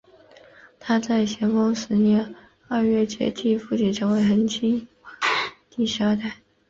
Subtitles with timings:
[0.79, 2.33] 他在咸丰十年
[2.67, 5.11] 二月接替父亲成为恒亲王
[5.69, 6.37] 第十二代。